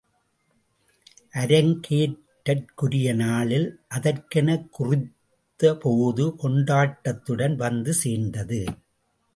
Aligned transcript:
அரங்கேற்றற்குரிய 1.33 3.13
நாளில் 3.15 3.67
அதற்கெனக் 3.87 4.67
குறித்த 4.71 5.75
போது 5.79 6.25
கொண்டாட்டத்துடன் 6.43 7.55
வந்து 7.55 7.93
சேர்ந்தது. 7.93 8.61